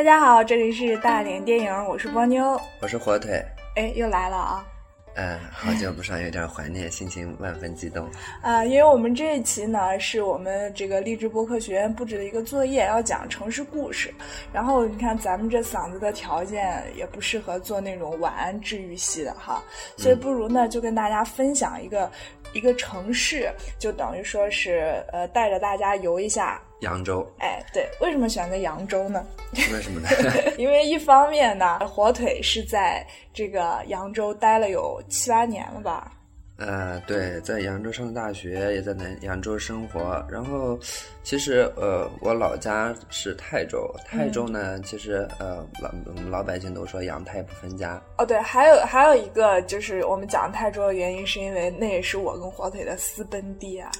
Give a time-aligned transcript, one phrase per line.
[0.00, 3.38] 大家好，这里是大连电影，我是波妞，我是火腿。
[3.76, 4.66] 哎，又来了啊！
[5.14, 8.08] 嗯，好久不上，有点怀念，心情万分激动。
[8.40, 14.10] 啊，因为我们这一期呢，是我们这个励志播客学院布置的一个作业，要讲城市故事。
[14.54, 19.62] 然后你看，咱们这嗓子的条件也不适合做那种晚安治愈系的哈，
[19.98, 22.10] 所以不如呢，就跟大家分享一个
[22.54, 26.58] 一个城市，就等于说是呃，带着大家游一下。
[26.80, 29.26] 扬州，哎，对，为什么选择扬州呢？
[29.72, 30.08] 为什么呢？
[30.58, 36.12] 因为一方面呢，火腿是在这个扬州待了有七八年了吧？
[36.56, 40.22] 呃，对，在扬州上的大学，也在南扬州生活。
[40.30, 40.78] 然后，
[41.22, 45.90] 其实呃，我老家是泰州，泰州呢，其实呃，老
[46.28, 47.98] 老百姓都说扬泰不分家。
[48.18, 53.90] 哦，对，还有还有一个就是我们讲泰州的原因，是因为那也是我跟火腿的私奔地啊。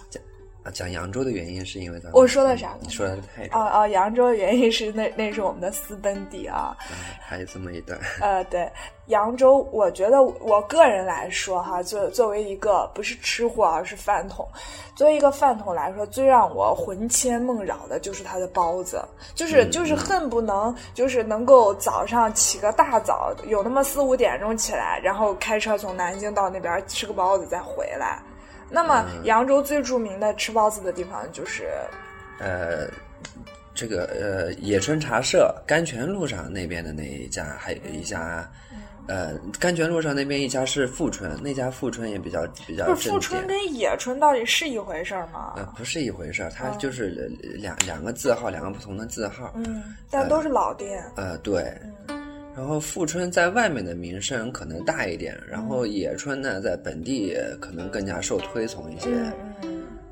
[0.62, 2.76] 啊，讲扬州的原因是因为咱我说的啥？
[2.80, 6.76] 你说的太哦哦，扬州的原因是那那是我们的私奔地啊。
[7.18, 7.98] 还有这么一段。
[8.20, 8.70] 呃，对，
[9.06, 14.46] 扬州，我觉得我个人来说哈，作作为一个不是吃货而是饭桶，
[14.94, 19.02] 作为一个饭桶来说，最让我魂牵梦绕的就是它的包子，
[19.34, 28.20] 就是就是恨不能就是能够早上起个大早，有那么四五点钟起来，然后开车从南京到那边吃个包子再回来。
[28.70, 31.68] 那么，扬州最著名的吃包子的地方就是，
[32.38, 32.88] 呃，
[33.74, 38.48] 这个呃野春茶社，甘泉路上那边的那一家，还有一家，
[39.08, 42.86] 呃，甘泉路上那边一家是富春，那家富春也比较比较。
[42.86, 45.54] 不是富春跟野春到底是一回事吗？
[45.56, 49.52] 呃，不是一回事，它就是两两个字号，两个不同的字号。
[49.56, 51.04] 嗯，但都是老店。
[51.16, 51.76] 呃，对。
[52.60, 59.08] 然后富春在外面的名声可能大一点，然后野春呢在本地可能更加受推崇一些。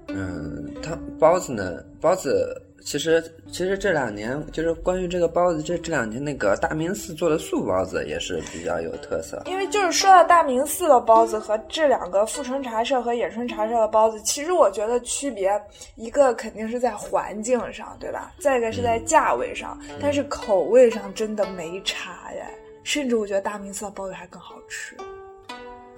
[0.09, 9.43] 嗯，他包子呢，包子其实其实这两年就是关于这个包子，这这两年那个大明寺做的素包子也是比较有特色。
[9.47, 15.51] 因为就是说到大明寺的包子和这两个富春茶社和野春茶社的包子，其实我觉得区别
[15.97, 18.33] 一个肯定是在环境上，对吧？
[18.39, 22.47] 再一个是在价位上，但是口味上真的没差呀。
[22.85, 24.97] 甚至我觉得大明寺的包子还更好吃。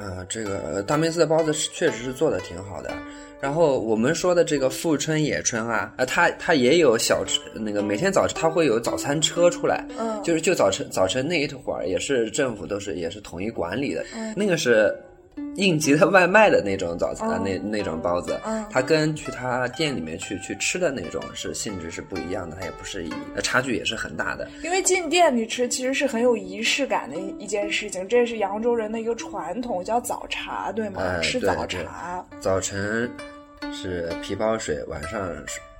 [0.00, 2.90] 呃，这个大明寺的包子是确实是做的挺好的。
[3.40, 14.92] 然后我们说的这个富春野春啊，呃，它它也有小吃，那个每天早晨它会有早餐车出来，嗯，就是就早晨早晨那一会儿也是政府都是也是统一管理的，嗯，那个是。
[15.56, 24.48] 应急的外卖的那种早餐，那那种包子，它跟去他店里面去去吃的那种是性质是不一样的，它也不是一，差距也是很大的。
[24.62, 31.20] 因为进店里吃其实是很有仪式感的一件事情，这是扬州人的一个传统，叫早茶，对吗？
[31.20, 32.24] 吃早茶。
[32.40, 33.10] 早晨
[33.72, 35.30] 是皮包水，晚上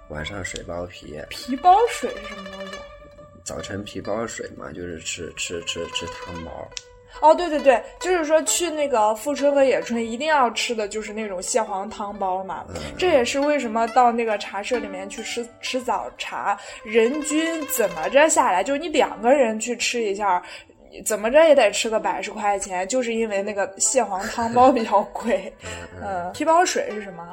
[0.09, 1.19] 晚上水包皮。
[1.29, 2.73] 皮包水是什么东西？
[3.45, 6.69] 早晨皮包水嘛，就是吃吃吃吃汤包。
[7.21, 12.65] 哦，对对对，就是说去那个富春和野春一定要吃的就是那种蟹黄汤包嘛。
[12.97, 20.43] 这也是为什么到那个茶社里面去吃吃早茶，人均怎么着下来，就是你两个人去吃一下，
[21.05, 25.53] 怎么着也得吃个百十块钱，就是因为那个蟹黄汤 包比较贵。
[26.03, 27.33] 嗯，皮包水是什么？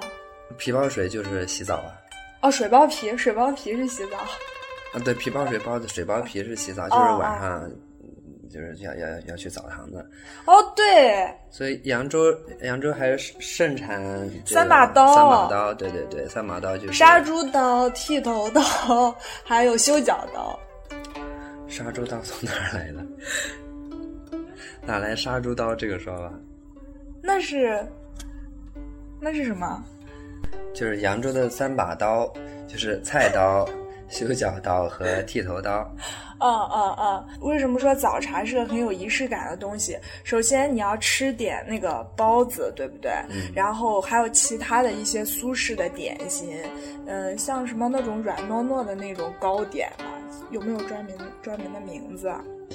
[0.57, 1.93] 皮包水就是洗澡啊。
[2.41, 4.17] 哦，水包皮，水包皮是洗澡。
[4.17, 7.69] 啊，对，皮包水包子，水包皮是洗澡，就是晚上。
[8.49, 9.97] 就是要要要去澡堂子，
[10.45, 14.01] 哦对，所以扬州扬州还是盛产
[14.45, 18.61] 三把刀，三把刀，对对对，三把刀就是杀猪刀、剃头刀，
[19.43, 20.59] 还有修脚刀。
[21.67, 23.05] 杀猪刀从哪儿来的？
[24.85, 26.33] 哪来杀猪刀这个说法？
[27.21, 27.85] 那是
[29.19, 29.83] 那是什么？
[30.73, 32.31] 就是扬州的三把刀，
[32.67, 33.67] 就是菜刀。
[34.09, 35.85] 修脚刀和剃头刀，
[36.39, 39.97] 嗯嗯嗯，为什么说早茶是个很有仪式感的东西？
[40.23, 43.11] 首先你要吃点那个包子，对不对？
[43.29, 43.51] 嗯。
[43.55, 46.57] 然后还有其他的一些苏式的点心，
[47.05, 50.05] 嗯，像什么那种软糯糯的那种糕点嘛，
[50.51, 52.31] 有没有专门专门的名字？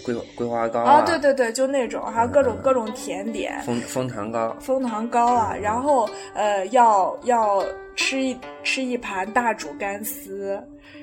[0.07, 7.63] 桂桂花糕啊，对对对，就那种，还有各种各种甜点，蜂蜂糖糕，枫糖糕啊，然后呃，要要
[7.95, 10.59] 吃一吃一盘大煮干丝。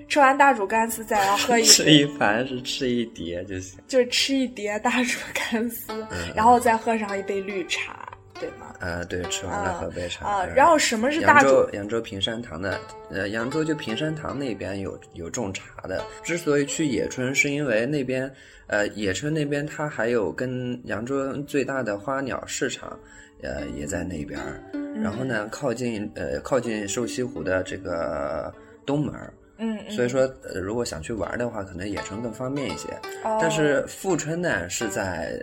[0.10, 5.94] 吃完大煮干丝，再要喝一吃一盘是吃一碟就行，就是吃一碟大煮干丝，
[6.36, 8.74] 然后再喝上一杯绿茶，对吗？
[8.80, 10.26] 呃，对，吃完了喝杯茶。
[10.26, 11.48] 啊，然后什么是大煮？
[11.48, 12.80] 扬州扬州平山堂的，
[13.12, 16.04] 呃，扬州就平山堂那边有有种茶的。
[16.24, 18.30] 之所以去野春，是因为那边
[18.66, 22.98] 呃野春那边它还有跟扬州最大的花鸟市场，
[23.44, 24.40] 呃也在那边。
[24.96, 28.52] 然后呢，靠近呃靠近瘦西湖的这个
[28.88, 29.14] 东门。
[29.60, 32.88] 嗯嗯，所以说，呃，如果想去玩的话，可能野城更方便一些。
[33.24, 35.40] 哦但是富春呢，是在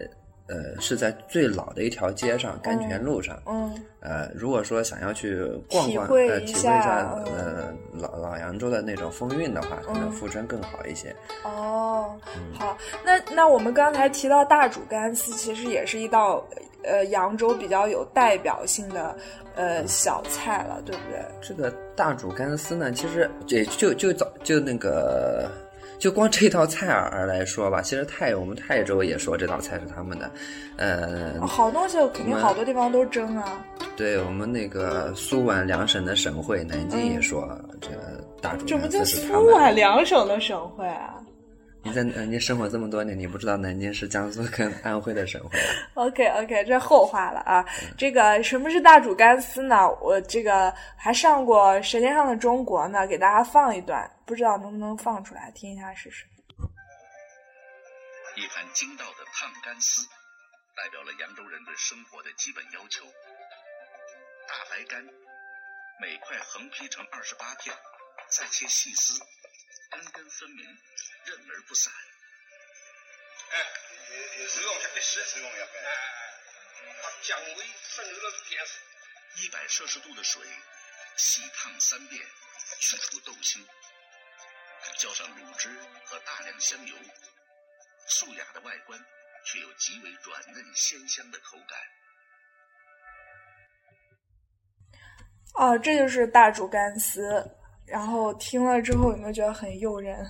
[0.48, 3.40] 呃是在最老的一条街上，甘泉路上。
[3.46, 11.12] 嗯呃，如果说想要去逛逛，体会呃，体会一一下呃老老扬州的那种风韵的话，可能嗯富春更好一些。
[11.42, 16.46] 哦，嗯好，那那我们刚才提到大煮干丝，其实也是一道
[16.84, 19.16] 呃扬州比较有代表性的
[19.56, 21.20] 呃小菜了，对不对？
[21.40, 25.50] 这个大煮干丝呢，其实也就就早就那个。
[25.98, 30.30] 就光这道菜而来说吧，其实泰我们泰州也说这道菜是他们的，
[30.76, 33.64] 呃，好东西肯定好多地方都蒸啊。
[33.96, 37.48] 对我们那个苏皖两省的省会，南京也说、
[37.80, 39.52] 这个大煮干这不就丝是他们的。
[39.52, 41.14] 苏皖两省的省会啊
[41.86, 47.64] 你在南京生活这么多年，你不知道南京是江苏跟安徽的省会啊？？OK OK，这后话了啊。
[47.96, 49.88] 这个什么是大煮干丝呢？
[50.00, 56.26] 我这个还上过《舌尖上的中国》呢，给大家放一段，不知道能不能放出来，听一下试试。
[58.34, 60.02] 一盘筋道的烫干丝，
[60.74, 63.04] 代表了扬州人对生活的基本要求。
[64.48, 65.00] 大白干，
[66.02, 67.72] 每块横劈成二十八片，
[68.28, 69.22] 再切细丝，
[69.96, 70.62] 根根分明，
[71.24, 71.90] 韧而不散。
[73.50, 73.58] 哎，
[74.10, 78.78] 有有手工片的是手工片，哎哎哎，它姜味渗入了片丝。
[79.42, 80.42] 一百摄氏度的水，
[81.16, 82.26] 细烫三遍，
[82.78, 83.64] 去除豆腥，
[84.98, 85.70] 浇上卤汁
[86.04, 86.94] 和大量香油，
[88.06, 89.02] 素雅的外观
[89.44, 91.78] 却有极为软嫩鲜香的口感。
[95.54, 97.55] 哦，这就是大煮干丝。
[97.86, 100.26] 然后听了之后有没有觉得很诱人？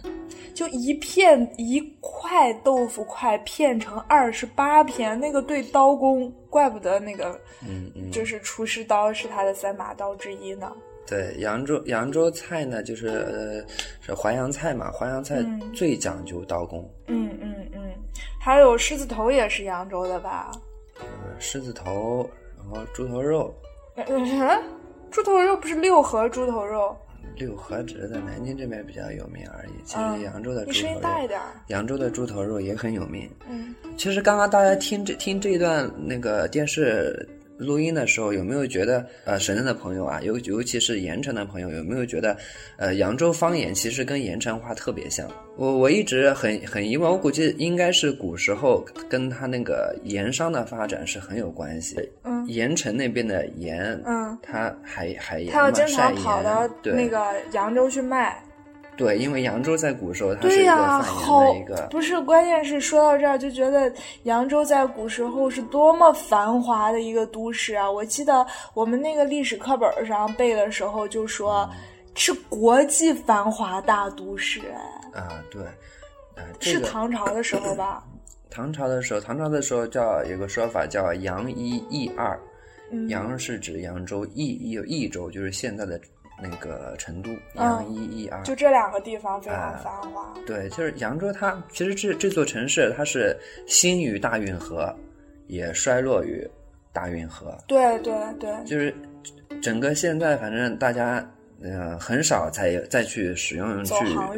[0.54, 10.70] 就一片一块豆腐块片成二十八片，那个对刀工，怪不得那个嗯嗯，就是厨师刀是他的三把刀之一呢。
[11.06, 13.64] 对扬州扬州菜呢，就是呃
[14.00, 16.88] 是淮扬菜嘛，淮扬菜嗯最讲究刀工。
[17.06, 17.92] 嗯嗯嗯，
[18.40, 20.50] 还有狮子头也是扬州的吧？
[20.98, 21.06] 呃
[21.38, 23.54] 狮子头，然后猪头肉，
[23.94, 24.62] 嗯，
[25.10, 26.96] 猪头肉不是六合猪头肉？
[27.36, 29.72] 六合只是在南京这边比较有名而已。
[29.84, 31.40] 其嗯实扬州的猪你声音头肉，大一点。
[31.68, 33.30] 扬州的猪头肉也很有名。
[33.48, 37.26] 嗯其实刚刚大家听这听这一段那个电视
[37.58, 42.36] 录音的时候，有没有觉得呃，深圳的朋友啊，尤尤其是盐城的朋友，有没有觉得
[42.76, 45.28] 呃，扬州方言其实跟盐城话特别像？
[45.56, 51.96] 我我一直很很疑问，我估计应该是古时候跟他那个盐商的发展是很有关系。
[52.24, 58.40] 嗯盐城那边的盐，嗯，它海海盐他要嘛，经常晒跑到盐，对那个扬州去卖。
[58.96, 67.90] 对，因为扬州在古时候它是一个对呀、好盐的一个，不是，关键是说到这儿就觉得扬州在古时候是多么繁华的一个都市啊！
[67.90, 71.68] 我记得我们那个历史课本上背的时候就说
[72.14, 74.60] 是国际繁华大都市，
[75.12, 75.62] 哎，啊，对，
[76.60, 78.02] 是唐朝的时候吧？
[78.48, 82.40] 唐朝的时候，唐朝的时候叫有个说法叫扬一益二，
[82.90, 86.00] 嗯，扬是指扬州，益有益州，就是现在的
[86.42, 88.42] 那个成都，嗯扬一益二。
[88.42, 90.34] 就这两个地方非常啊繁华。
[90.46, 93.36] 对，就是扬州它，其实这这座城市它是
[93.66, 94.94] 兴于大运河，
[95.46, 96.48] 也衰落于
[96.92, 98.94] 大运河，对对对，就是
[99.62, 101.26] 整个现在反正大家。
[101.62, 103.94] 呃，很少再再去使用去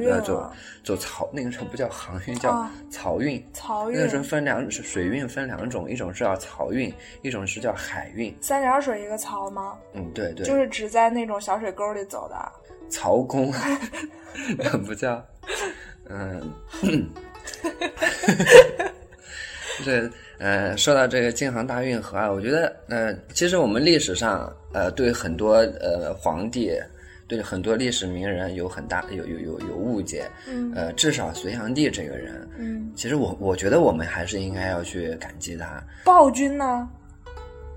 [0.06, 0.52] 呃走了
[0.84, 3.44] 走曹那个时候不叫航运，叫啊漕运。
[3.52, 8.34] 漕运那个时候，分两水运分两种，一种是叫漕运，一种是叫海运。
[8.40, 9.76] 三点水一个漕吗？
[9.94, 12.52] 嗯，对对，就是只在那种小水沟里走的。
[12.90, 13.52] 漕公，
[14.86, 15.22] 不叫，
[16.08, 16.40] 嗯，
[19.84, 26.72] 这呃，说到这个京杭大运河啊，我觉得呃，其实我们历史上呃，对很多呃皇帝，
[27.28, 36.88] 对很多历史名人有很大有有有有误解，嗯呃，至少隋炀帝这个人，嗯，其实我我觉得我们还是应该要去感激他，暴君呢？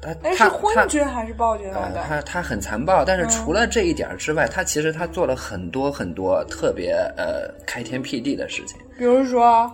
[0.01, 2.03] 他他，是昏君还是暴君来呃，的？
[2.07, 8.79] 他他很残暴，但是嗯除了这一点之外，他其实他做了很多很多特别呃开天辟地的事情。
[8.97, 9.71] 比如说，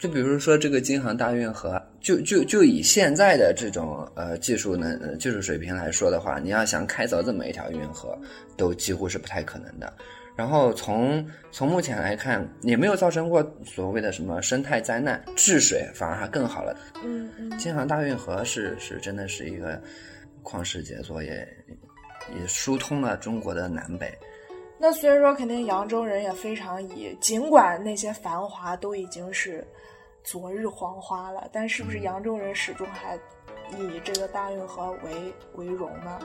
[0.00, 8.18] 就比如说这个京杭大运河，就就就以现在的这种呃技术能、呃、技术水平来说的话，你要想开凿这么一条运河，
[8.56, 9.92] 都几乎是不太可能的。
[10.34, 16.74] 然后从从目前来看，也没有造成过所谓的什么生态灾难，治水反而还更好了。
[17.58, 19.78] 京杭大运河是是真的是一个
[20.42, 21.46] 旷世杰作，也
[22.34, 24.10] 也疏通了中国的南北。
[24.82, 29.62] 那所以说，肯定扬州人也非常以，尽管那些繁华都已经是
[30.24, 33.14] 昨日黄花了，但是不是扬州人始终还
[33.78, 35.10] 以这个大运河为
[35.56, 36.18] 为荣呢？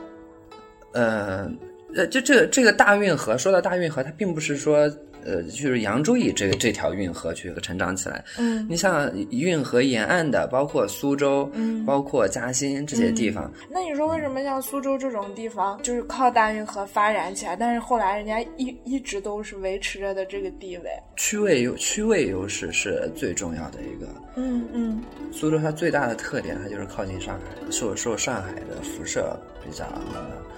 [0.93, 1.51] 呃，
[1.93, 4.89] 呃，就这个这个大运河，说到大运河，它并不是说
[5.25, 8.23] 呃，就是扬州以这个这条运河去成长起来。
[8.37, 20.89] 嗯你像运河沿岸的，包括苏州，嗯包括嘉兴这些地方，那你说为什么像苏州这种地方，就是靠大运河发展起来，但是后来人家一一直都是维持着的这个地位？
[21.17, 24.07] 区位优区位优势是最重要的一个。
[24.35, 25.01] 嗯嗯
[25.31, 29.85] 苏州它最大的特点，它就是靠近上海，受受上海的辐射比较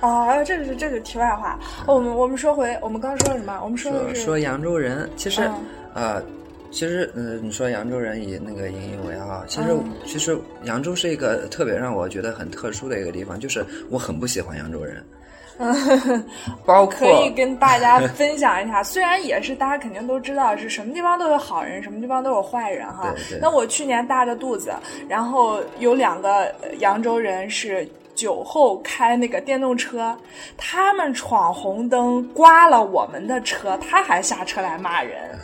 [0.01, 0.07] 那个。
[0.07, 1.57] 哦，这个是这个题外话。
[1.85, 3.59] 哦我们我们说回我们刚说了什么？
[3.63, 5.53] 我们说的是说说扬州人，其实嗯
[5.93, 6.23] 呃，
[6.69, 15.03] 其实呃，你说扬州人以那个引以为傲，其实、嗯其实扬州是一个特别让我觉得很特殊的一个地方，就是我很不喜欢扬州人，
[15.57, 16.23] 嗯
[16.65, 23.11] 包可以跟大家分享一下，虽然也是大家肯定都知道是什么地方都有好人，什么地方都有坏人哈。
[23.41, 24.71] 那我去年大着肚子，
[25.09, 27.87] 然后有两个呃扬州人是。
[28.17, 30.17] 酒后开那个电动车，
[30.57, 35.37] 他们闯红灯刮了我们的车，他还下车来骂人，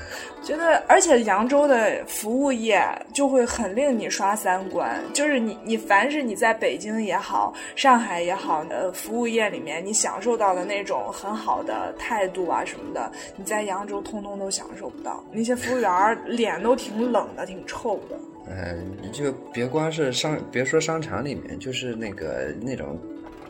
[0.43, 2.81] 觉得而且扬州的服务业
[3.13, 15.23] 就会很令你刷三观，就是你你凡是你在北京也好，上海也好的服务业里面，你享受到的那种很好的态度啊什么的，你在扬州通通都享受不到。
[15.31, 18.17] 那些服务员脸都挺冷的，挺臭的。
[18.47, 22.99] 呃，你就别光是商，别说商场里面，就是那个那种。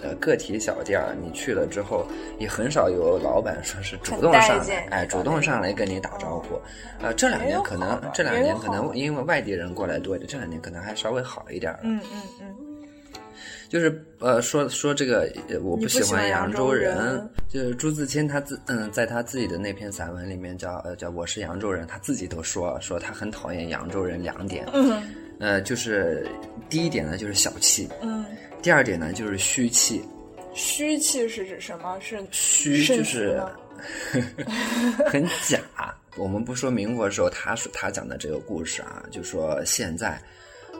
[0.03, 2.05] 呃，个体小店儿，你去了之后，
[2.37, 6.59] 也很少有老板说是主动上来，哎，主动上来跟你打招呼。
[7.01, 11.79] 呃，这两年可能，这两年可能因为外地人过来多一点，这两年可能还稍微好一点了。
[11.83, 12.47] 嗯嗯嗯，
[13.69, 16.95] 就是呃，说说这个，呃我不喜喜欢扬扬州人。
[16.95, 24.65] 人就是朱自清他自嗯，在他自己的那篇散文里面叫呃叫我是扬州人，他自己都说说他很讨厌扬州人两点。
[24.73, 25.01] 嗯
[25.39, 26.25] 呃，就是
[26.69, 28.23] 第一点呢就是小气，嗯，
[28.63, 30.01] 第二点呢就是虚气。
[30.55, 31.99] 虚气是指什么？
[31.99, 33.51] 是虚就是吗
[35.05, 35.59] 很假。
[36.15, 40.21] 我们不说民国的时候他说他讲的这个故事啊，就说现在，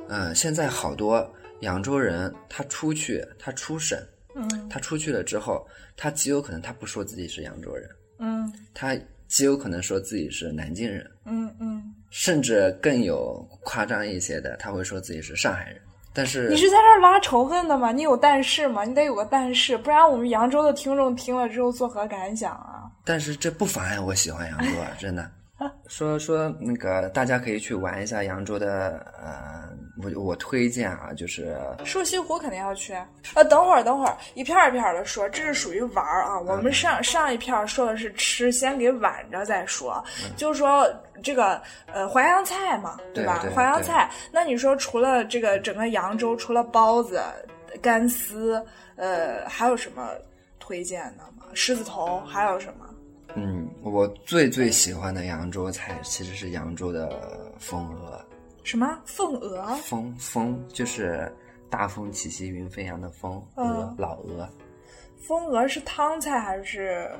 [0.07, 3.99] 嗯、现在好多扬州人他出去，他出省，
[4.35, 8.95] 嗯他出去了之后，他极有可能他不说自己是扬州人，嗯他
[9.27, 11.83] 极有可能说自己是南京人，嗯嗯。
[12.11, 15.81] 甚至更有夸张一些的，他会说自己是上海人。
[16.13, 17.91] 但是你是在这儿拉仇恨的吗？
[17.91, 18.83] 你有但是吗？
[18.83, 22.83] 你得有个但是，不然我们扬州的听众听了之后作何感想啊？
[23.03, 25.29] 但是这不妨碍我喜欢扬州啊，真的。
[25.87, 29.69] 说说那个，大家可以去玩一下扬州的，呃，
[30.01, 32.95] 我我推荐啊，就是瘦西湖肯定要去。
[33.35, 36.39] 呃，等会儿，等会儿，一片儿一片儿的说，这是属于玩儿啊。
[36.39, 40.03] 我们上上一片儿说的是吃，先给挽着再说。
[40.35, 41.61] 就是说这个
[41.93, 42.99] 呃淮扬菜嘛，吧？
[43.13, 47.21] 对吧淮扬菜，那你说除了这个整个扬州，除了包子、
[47.81, 50.09] 干丝，呃，还有什么
[50.59, 51.45] 推荐的吗？
[51.53, 52.89] 狮子头还有什么？
[53.35, 58.23] 嗯，我最最喜欢的扬州菜其实是扬州的风鹅，
[58.63, 59.65] 什么凤鹅？
[59.83, 61.31] 风风就是
[61.69, 64.49] 大风起兮云飞扬的风，鹅、嗯老鹅，
[65.27, 67.11] 风鹅是汤菜还是？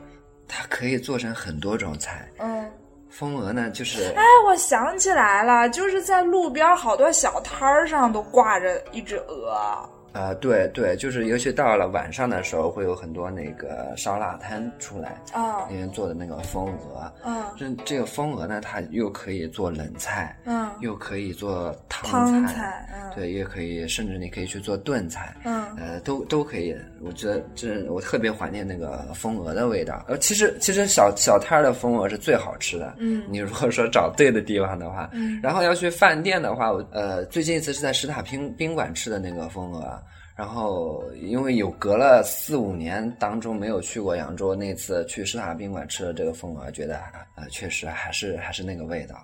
[0.47, 2.29] 它可以做成很多种菜。
[2.39, 2.71] 嗯，
[3.09, 9.89] 风鹅呢，就是哎，我想起来了，就是在路边好多小摊儿上都挂着一只鹅。
[10.13, 17.11] 呃，对对，就是尤其到了晚上的时候，会有很多那个烧腊摊出来，啊里面做的那个风鹅。
[17.25, 26.75] 嗯这这个风鹅呢，它又可以做冷菜，嗯又可以做汤汤菜，菜嗯对，也可以，甚至你可以去做炖菜，嗯呃，都都可以。
[27.01, 30.05] 我觉得这我特别怀念那个风鹅的味道。
[30.07, 32.95] 呃，其实其实小小摊儿的风鹅是最好吃的。
[32.97, 40.02] 嗯你如果说找对的地方的话，嗯然后要去饭店的话，我呃最近一次是在石塔宾宾馆吃的那个风鹅。
[40.35, 46.99] 然后，因为有隔了四五年当中没有去过扬州，那次去石塔宾馆吃的这个风格，觉得
[47.35, 49.15] 呃确实还是还是那个味道。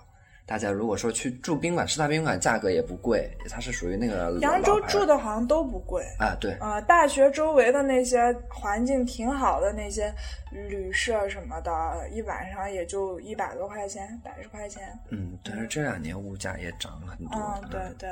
[0.50, 6.04] 大家如果说去住宾馆，石塔宾馆价格也不贵，它是属于那个扬州住的好像都不贵。
[6.18, 10.12] 啊，对，啊、大学周围的那些环境挺好的那些
[10.50, 11.70] 旅社什么的，
[12.10, 14.82] 一晚上也就一百多块钱，百十块钱。
[15.10, 17.38] 嗯，但是这两年物价也涨了很多。
[17.38, 18.08] 嗯，对对，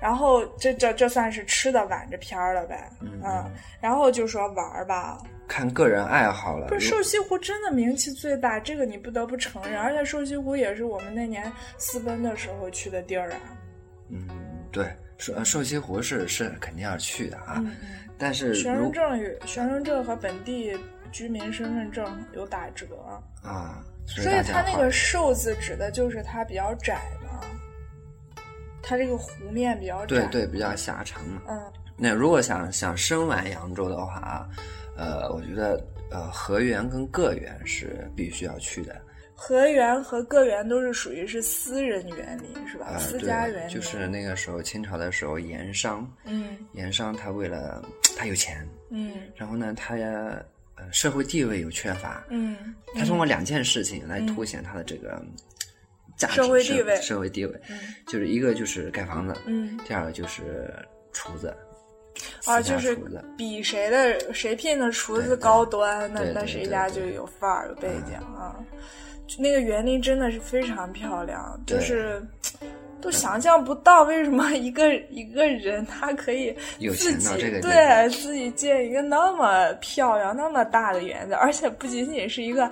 [0.00, 3.48] 然后这这这算是吃的挽着片儿了呗，嗯，
[3.80, 6.66] 然后就说玩儿吧，看个人爱好了。
[6.66, 13.40] 不是瘦西湖真的名气最大，这个你不得不承认，而且瘦西湖也是我们那年私奔的时候去的地儿啊，
[14.10, 14.28] 嗯，
[14.72, 17.62] 对，寿呃寿西湖是是肯定要去的啊，
[18.18, 20.76] 但是学如生证与学生证和本地
[21.12, 22.86] 居民身份证有打折，
[23.42, 27.40] 啊，所所以它那个“瘦”字指的就是它比较窄嘛，
[28.82, 31.42] 它这个湖面比较窄，对对比较狭长嘛。
[31.48, 34.46] 嗯那如果想想深玩扬州的话，
[34.98, 39.00] 呃，我觉得呃河源跟个源是必须要去的。
[39.38, 42.86] 河园和个园都是属于是私人园林是吧？
[42.92, 43.74] 呃，私家园，林。
[43.74, 46.56] 就是那个时候清朝的时候，盐商，嗯。
[46.72, 47.84] 盐商他为了
[48.16, 49.12] 他有钱，嗯。
[49.36, 55.22] 然后呢，他呃社会地位有缺乏，嗯他通过两件事情来凸显他的这个
[56.16, 56.96] 价值、社会地位。
[57.02, 57.78] 社会地位，嗯。
[58.06, 59.78] 就是一个就是盖房子，嗯。
[59.86, 60.74] 第二个就是
[61.12, 61.54] 厨子，
[62.46, 62.98] 啊，就是
[63.36, 68.56] 比谁的谁聘的厨子高端，那那谁家就有范儿有背景啊。
[69.26, 72.22] 就那个园林真的是非常漂亮，就是
[73.00, 76.56] 都想象不到为什么一个一个人他可以
[76.96, 82.70] 自己对自己建一个那么漂亮、那么大的园子，而且不仅仅是一个。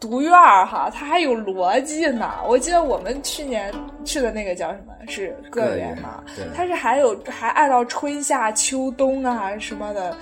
[0.00, 2.34] 独院儿哈，它还有逻辑呢。
[2.46, 3.74] 我记得我们去年
[4.04, 4.94] 去的那个叫什么？
[5.08, 6.22] 是个园嘛？
[6.54, 10.16] 它是还有还按照春夏秋冬啊什么的，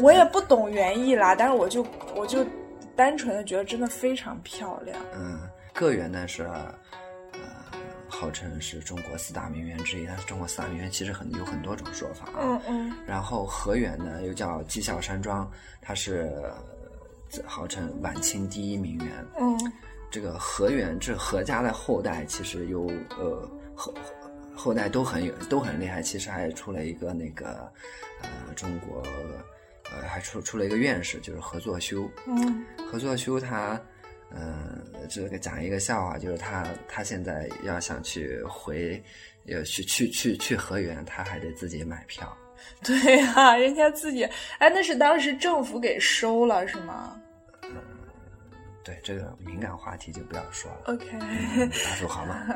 [0.00, 2.44] 我也不懂园艺啦，但是我就我就
[3.00, 4.94] 单纯的觉得真的非常漂亮。
[5.14, 5.40] 嗯，
[5.72, 6.74] 个园呢是呃
[8.06, 12.40] 号称是中国四大名园之一，但是中国四大名园其实很有很多种说法啊。
[12.42, 16.30] 嗯嗯然后河园呢又叫绩效山庄，它是
[17.32, 19.26] 呃号称晚清第一名园。
[19.40, 19.58] 嗯
[20.10, 23.94] 这个河源这何家的后代其实有呃后
[24.54, 27.72] 后代都很有都很厉害，其实还出了一个那个
[28.20, 29.02] 呃中国
[29.92, 32.10] 呃还出出了一个院士，就是何作修。
[32.26, 33.80] 嗯何作修他，
[34.34, 39.02] 嗯、这个讲一个笑话，就是他他现在要想去回，
[39.44, 42.36] 要去去去去河源，他还得自己买票。
[42.84, 44.22] 对呀、人家自己
[44.58, 47.18] 哎，那是当时政府给收了是吗
[48.82, 52.46] 对这个敏感话题就不要说了，？OK 嗯大叔好吗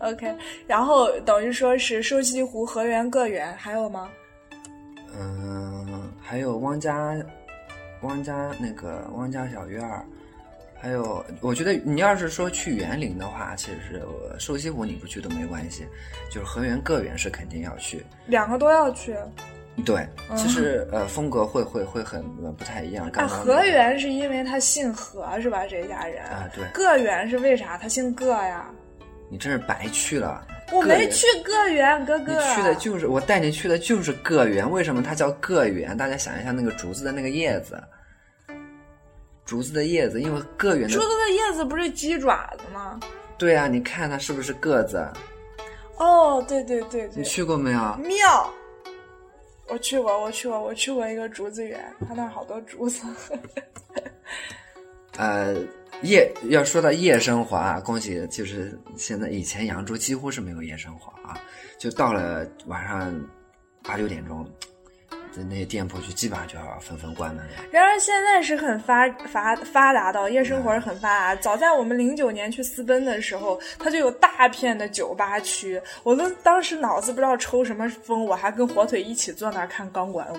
[0.00, 0.34] ？OK，
[0.66, 4.10] 然后等于说是瘦西湖、河源、个园，还有吗？
[5.16, 7.14] 嗯，还有汪家，
[8.00, 10.02] 汪家那个汪家小院儿，
[10.80, 14.02] 还有我觉得你要是说去园林的话，其实
[14.38, 15.86] 瘦西湖你不去都没关系，
[16.30, 18.04] 就是河源个园是肯定要去。
[18.26, 19.14] 两个都要去。
[19.84, 23.06] 对，其实呃风格会会会很呃不太一样。
[23.06, 25.66] 啊，刚刚那个河源是因为他姓何是吧？
[25.66, 27.76] 这家人啊对个园是为啥？
[27.76, 28.70] 他姓个呀？
[29.28, 30.46] 你真是白去了。
[30.72, 32.54] 我没去个园，哥你哥。
[32.54, 35.96] 去的就是我带你去的就是个园，为什么它叫个园？
[35.96, 37.82] 大家想一下那个竹子的那个叶子，
[39.44, 42.98] 竹子的叶子，因为个园的竹子的叶子不是鸡爪子吗？
[43.36, 45.06] 对啊，你看它是不是个子？
[45.96, 47.96] 哦，对对对对，你去过没有？
[47.98, 48.52] 庙。
[49.68, 53.02] 我去过，我去过，我去过一个竹子园，他那儿好多竹子。
[55.16, 55.54] 呃，
[56.02, 61.38] 夜要说到夜生活啊，恭喜，就是现在以前扬州几乎是没有夜生活啊，
[61.78, 63.14] 就到了晚上
[63.82, 64.46] 八九点钟，
[65.48, 67.52] 那些店铺就基本上就要纷纷关门了。
[67.70, 71.40] 然而现在是很发发发达的夜生活是很发达。
[71.40, 75.80] 早在我们零九年去私奔的时候，它就有大片的酒吧区。
[76.02, 80.38] 我都当时脑子不知道抽什么风，我还跟火腿一起坐那儿看钢管舞。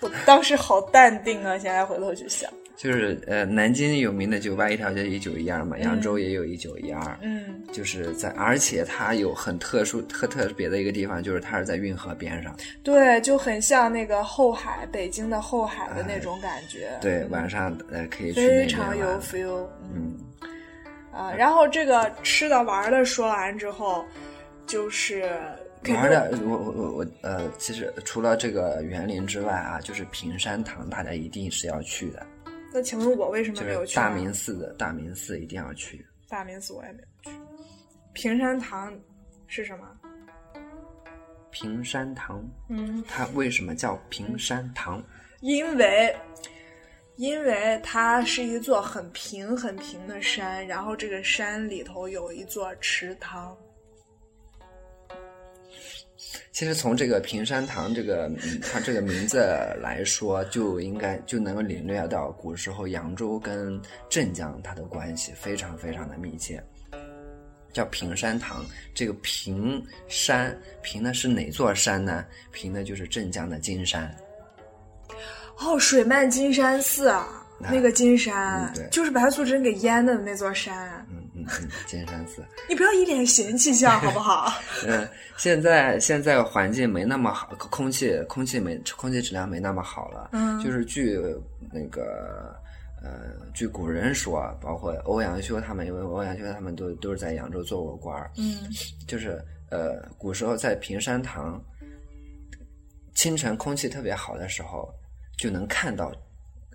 [0.00, 1.58] 我当时好淡定啊！
[1.58, 12.54] 现在回头去想，就是呃，南京有名的酒吧一条街一九一二嘛，扬州也有一九一二，嗯，就是在，而且它有很特殊、特特别的一个地方，就是它是在运河边上。
[12.82, 16.90] 对，就很像那个后海，北京的后海的那种感觉。
[17.00, 19.66] 对，晚上呃可以去非常有 feel。
[19.94, 20.14] 嗯，
[21.10, 24.04] 啊，然后这个吃的玩的说完之后，
[24.66, 25.22] 就是
[25.88, 32.26] 玩的，我我我我呃，其实除了这个园林之外啊，就是平山堂，大家一定是要去的，
[32.76, 34.02] 那请问我为什么没有去呢？
[34.02, 36.04] 大明寺的大明寺一定要去。
[36.28, 37.38] 大明寺我也没有去。
[38.12, 38.92] 平山堂
[39.46, 39.88] 是什么？
[41.50, 45.02] 平山堂，嗯，它为什么叫平山堂？
[45.40, 46.14] 因为
[47.14, 53.56] 因为它是一座很平很平的山，然后这个山里头有一座池塘。
[56.50, 59.38] 其实从这个平山堂这个嗯它这个名字
[59.82, 66.62] 来说，就应该就能够领略到古时候扬州跟镇江它的关系非常非常的密切。
[67.72, 72.24] 叫平山堂，这个平山平的是哪座山呢？
[72.50, 74.10] 平的就是镇江的金山。
[75.58, 81.06] 哦，水漫金山寺啊，那个金山、嗯对就是白素贞给淹的那座山。
[81.86, 82.44] 金山寺。
[82.68, 84.52] 你不要一脸嫌弃相好不好？
[84.86, 90.30] 嗯，现在现在环境没那么好，空气空气没空气质量没那么好了。
[90.32, 91.18] 嗯就是据
[91.72, 92.54] 那个
[93.02, 98.56] 呃，据古人说，包括欧阳修他们，因为欧阳修他们都都是在扬州做过官儿，嗯
[99.06, 101.62] 就是呃，古时候在平山堂，
[103.14, 104.88] 清晨空气特别好的时候，
[105.38, 106.10] 就能看到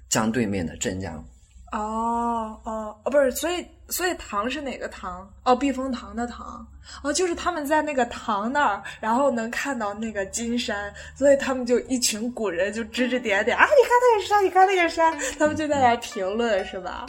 [0.10, 1.24] 江对面的镇江。
[1.72, 5.28] 哦哦哦，不是，所以所以塘是哪个塘？
[5.44, 6.66] 哦，避风塘的塘。
[7.02, 17.06] 哦，就是他们在那个塘那儿，然后能看到那个金山，所以他们就一群古人就指指点点啊，你看那个山，你看那个山，他们就在那评论是吧？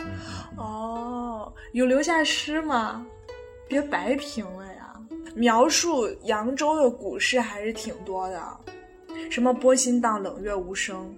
[0.57, 3.05] 哦，有留下诗吗？
[3.67, 4.95] 别白评了呀！
[5.35, 8.41] 描述扬州的古诗还是挺多的，
[9.31, 11.13] 什么波心荡，冷月无声。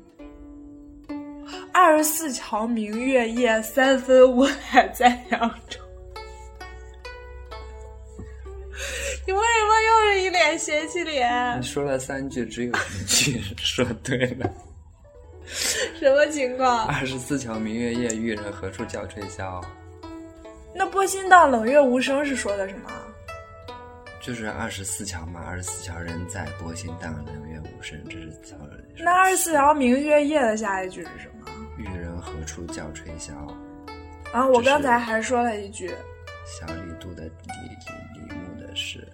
[1.74, 5.80] 二十四桥明月夜，三分我还在扬州。
[9.26, 11.58] 你为什么又是一脸嫌弃脸？
[11.58, 14.48] 你说了三句，只有一句说对了。
[15.98, 16.86] 什么情况？
[16.86, 19.60] 二十四桥明月夜，玉人何处教吹箫？
[20.72, 22.88] 那波心荡，冷月无声是说的什么？
[24.22, 28.54] 就是二十四桥嘛，二十四桥人在，波心荡，冷月无声，这是桥。
[28.96, 31.50] 那二十四桥明月夜的下一句是什么？
[32.24, 33.34] 何处教吹箫？
[34.32, 35.94] 然后我刚才还说了一句。
[36.46, 37.30] 小李杜的李
[37.68, 39.06] 李李牧的诗。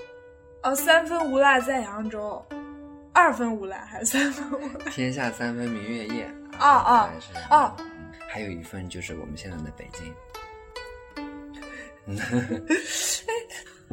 [0.62, 2.44] 哦，三分无赖在扬州，
[3.12, 4.84] 二分无赖还是三分无赖？
[4.90, 6.30] 天下三分明月夜。
[6.58, 7.10] 啊啊
[7.48, 7.76] 啊！
[8.28, 10.14] 还有一份就是我们现在的北京。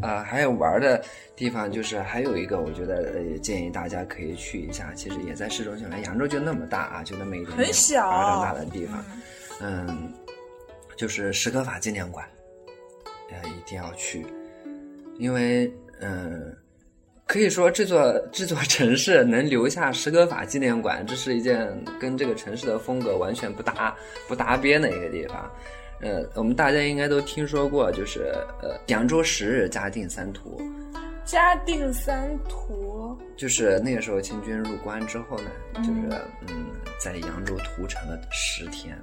[0.02, 1.04] 啊，还有玩的
[1.36, 4.94] 地方，就是还有一个，我觉得呃建议大家可以去一下。
[4.94, 9.04] 其实也在市中心，来扬州就那么大啊，就那么一点很小这么大的地方。
[9.60, 10.14] 嗯，
[10.96, 12.28] 就是史可法纪念馆，
[13.32, 14.24] 呃，一定要去，
[15.18, 16.56] 因为嗯，
[17.26, 21.68] 可以说这座这座城市能留下史可法纪念馆，这是一件
[22.00, 23.96] 跟这个城市的风格完全不搭
[24.28, 25.52] 不搭边的一个地方。
[26.02, 30.62] 呃，我们大家应该都听说过，就是呃，扬州十日，嘉定三屠。
[31.26, 36.68] 嘉定三屠，就是那个时候清军入关之后呢，就是嗯，
[37.00, 38.98] 在扬州屠城了十天。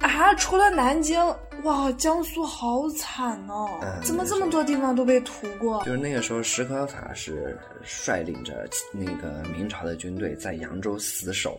[0.00, 1.18] 啊，除了南京，
[1.62, 3.80] 哇，江苏好惨哦！
[4.04, 5.82] 怎么这么多地方都被屠过？
[5.84, 11.58] 就是那个时候，史可法是率领着那个明朝的军队在扬州死守。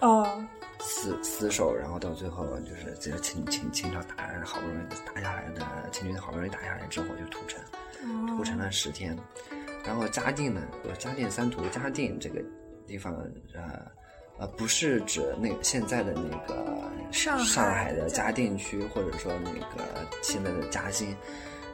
[0.00, 0.44] 哦。
[0.86, 7.58] 死死守，然后到最后就是这个清清清朝打好不容易打下来的清军好不容易打下来之后就屠城，
[8.36, 9.16] 屠城了十天。
[9.82, 10.60] 然后嘉定呢，
[10.98, 12.42] 嘉定三屠，嘉定这个
[12.86, 13.14] 地方
[13.54, 13.90] 呃
[14.38, 19.84] 呃不是指那现在的那个上上海的嘉定区，或者说那个
[20.22, 21.16] 现在的嘉兴，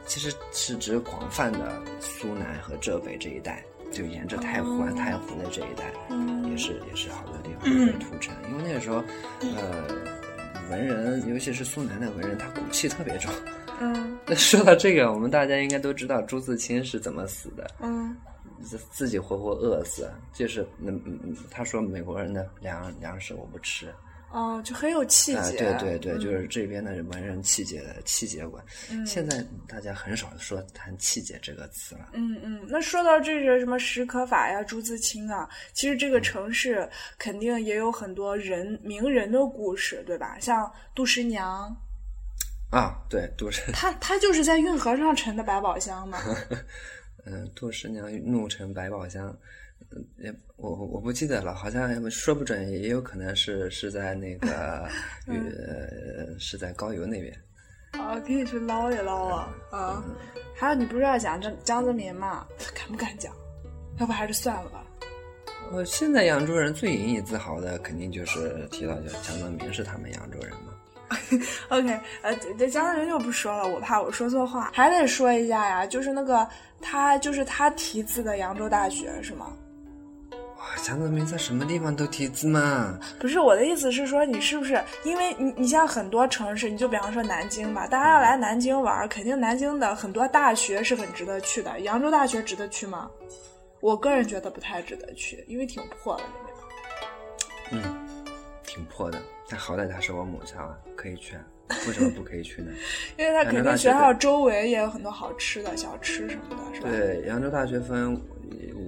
[0.05, 3.61] 其实是指广泛的苏南和浙北这一带。
[3.91, 5.91] 就沿着太湖啊、太湖的这一带，
[6.49, 8.33] 也是也是好多地方 被屠城。
[8.51, 9.01] 因为那个时候，
[9.55, 9.87] 呃，
[10.69, 13.31] 文人，尤其是苏南的文人，他骨气特别重。
[13.79, 14.19] 嗯。
[14.27, 17.65] 那说到这个，我们大家应该都知道朱自清是怎么死的。
[17.79, 18.15] 嗯。
[18.61, 20.91] 自自己活活饿死，就是那
[21.49, 23.87] 他说美国人的粮粮食我不吃。
[24.31, 25.57] 哦，就很有气节。
[25.57, 28.63] 对对对，就是这边的文人气节的气节馆。
[29.05, 32.11] 现在大家很少说谈气节这个词了。
[32.13, 40.37] 嗯嗯，那说到这个什么史可法呀、朱自清啊，其实这个城市肯定也有很多人名人的故事，对吧？
[40.39, 41.75] 像杜十娘。
[42.71, 43.69] 啊，对，杜十。
[43.73, 46.19] 他他就是在运河上沉的百宝箱嘛。
[47.25, 49.37] 嗯，杜十娘怒沉百宝箱。
[50.17, 54.87] 也我我不记得了，好像说不准，也有可能是是在那个
[55.27, 57.33] 呃是在高邮那边。
[57.91, 60.03] 啊，可以去捞一捞啊啊！
[60.55, 62.47] 还有，你不是要讲江江泽民吗？
[62.73, 63.33] 敢不敢讲？
[63.99, 64.81] 要不还是算了吧。
[65.73, 70.73] 我现在扬州人最引以自豪的，肯定就是提到叫江泽民是他们扬州人嘛。
[71.67, 74.71] OK，呃，这江泽民就不说了，我怕我说错话。
[74.73, 76.47] 还得说一下呀，就是那个
[76.79, 79.51] 他就是他题字的扬州大学是吗？
[80.61, 82.99] 哇，江泽民在什么地方都提字嘛？
[83.19, 91.79] 不是我的意思是说，你是不是因为你你像很多城市，你就比方说南京吧，大家要来南京玩，肯定南京的很多大学是很值得去的。
[91.79, 93.09] 扬州大学值得去吗？
[93.79, 97.83] 我个人觉得不太值得去，因为挺破的里面。
[97.83, 98.07] 嗯，
[98.63, 99.19] 挺破的，
[99.49, 101.35] 但好歹它是我母校啊，可以去。
[101.87, 102.71] 为什么不可以去呢？
[103.17, 106.89] 因为它肯定学校周围也有很多好吃的小吃什么的，是吧？
[106.91, 108.21] 对，扬州大学分。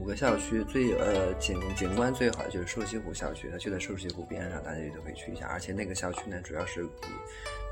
[0.03, 5.47] 五个校区最呃景景观最好的就是瘦西湖校区，它就在瘦西湖边上，大家也都可以去一下。
[5.47, 6.89] 而且那个校区呢，主要是以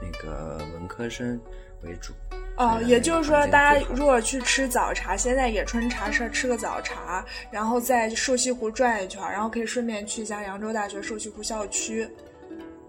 [0.01, 1.37] 那个文科生
[1.83, 2.13] 为主。
[2.55, 12.09] 哦，也就是说，大家如果去吃早茶，先在野春茶社吃个早茶，然后在瘦西湖转一圈，然后可以顺便去一下扬州大学瘦西湖校区。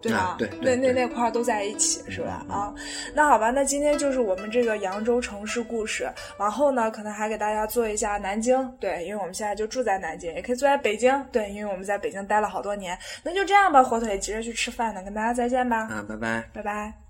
[0.02, 0.18] 对吧？
[0.18, 2.44] 啊对那那那块儿都在一起是吧？
[2.50, 2.74] 啊，
[3.14, 12.98] 那好吧，那今天就是我们这个扬州城市故事，往后呢可能还给大家做一下南京，对，因为我们现在就住在南京，也可以做在北京，对，因为我们在北京待了好多年。
[13.22, 16.44] 那就这样吧，火腿急着去吃饭呢，跟大家再见吧，啊，拜拜。
[16.52, 17.01] 拜拜。